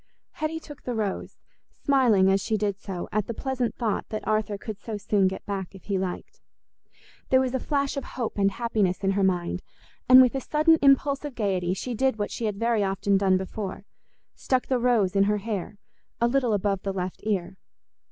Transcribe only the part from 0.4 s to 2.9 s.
took the rose, smiling as she did